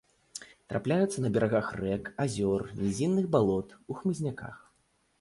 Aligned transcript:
Трапляюцца 0.71 1.23
на 1.25 1.29
берагах 1.35 1.69
рэк, 1.83 2.11
азёр, 2.25 2.61
нізінных 2.83 3.25
балот, 3.39 3.81
у 3.91 4.03
хмызняках. 4.03 4.55